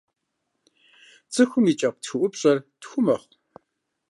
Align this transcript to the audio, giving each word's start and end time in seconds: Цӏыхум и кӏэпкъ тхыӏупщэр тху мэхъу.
Цӏыхум 1.33 1.65
и 1.71 1.73
кӏэпкъ 1.79 2.01
тхыӏупщэр 2.03 2.57
тху 2.81 2.99
мэхъу. 3.05 3.33